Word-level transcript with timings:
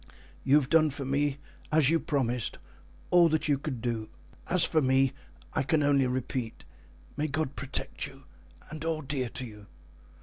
You 0.43 0.55
have 0.55 0.67
done 0.67 0.89
for 0.89 1.05
me, 1.05 1.37
as 1.71 1.91
you 1.91 1.99
promised, 1.99 2.57
all 3.11 3.29
that 3.29 3.47
you 3.47 3.59
could 3.59 3.81
do. 3.83 4.09
As 4.49 4.63
for 4.65 4.81
me 4.81 5.11
I 5.53 5.61
can 5.61 5.83
only 5.83 6.07
repeat, 6.07 6.65
may 7.15 7.27
God 7.27 7.55
protect 7.55 8.07
you 8.07 8.23
and 8.71 8.83
all 8.83 9.03
dear 9.03 9.29
to 9.29 9.45
you!" 9.45 9.67